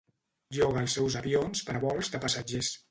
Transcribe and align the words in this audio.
Lloga 0.57 0.81
els 0.85 0.95
seus 0.99 1.19
avions 1.21 1.63
per 1.69 1.77
a 1.79 1.85
vols 1.89 2.15
de 2.17 2.25
passatgers. 2.27 2.77